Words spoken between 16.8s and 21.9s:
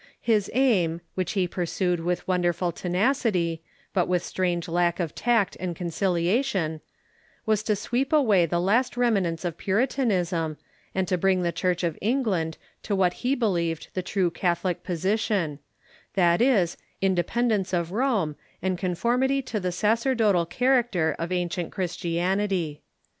independence ot Rome, and conformity to the sacerdotal character of ancient